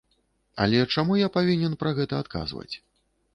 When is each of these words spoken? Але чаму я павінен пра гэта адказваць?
Але 0.63 0.79
чаму 0.95 1.17
я 1.19 1.27
павінен 1.35 1.77
пра 1.85 1.93
гэта 2.01 2.23
адказваць? 2.27 2.69